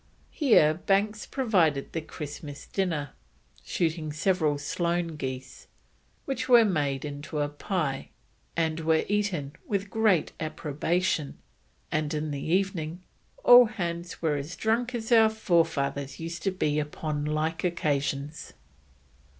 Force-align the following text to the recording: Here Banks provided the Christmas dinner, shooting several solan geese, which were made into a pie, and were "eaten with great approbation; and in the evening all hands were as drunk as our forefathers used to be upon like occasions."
Here 0.31 0.73
Banks 0.73 1.27
provided 1.27 1.93
the 1.93 2.01
Christmas 2.01 2.65
dinner, 2.65 3.11
shooting 3.63 4.11
several 4.11 4.57
solan 4.57 5.15
geese, 5.15 5.67
which 6.25 6.49
were 6.49 6.65
made 6.65 7.05
into 7.05 7.37
a 7.39 7.47
pie, 7.47 8.09
and 8.57 8.79
were 8.79 9.05
"eaten 9.07 9.51
with 9.67 9.91
great 9.91 10.31
approbation; 10.39 11.37
and 11.91 12.15
in 12.15 12.31
the 12.31 12.41
evening 12.43 13.03
all 13.43 13.65
hands 13.65 14.23
were 14.23 14.37
as 14.37 14.55
drunk 14.55 14.95
as 14.95 15.11
our 15.11 15.29
forefathers 15.29 16.19
used 16.19 16.41
to 16.41 16.51
be 16.51 16.79
upon 16.79 17.23
like 17.23 17.63
occasions." 17.63 18.53